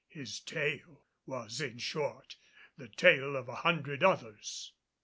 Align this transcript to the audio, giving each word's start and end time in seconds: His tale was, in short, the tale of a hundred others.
His 0.07 0.39
tale 0.39 1.03
was, 1.27 1.61
in 1.61 1.77
short, 1.77 2.35
the 2.75 2.87
tale 2.89 3.35
of 3.35 3.47
a 3.47 3.53
hundred 3.61 4.03
others. 4.03 4.73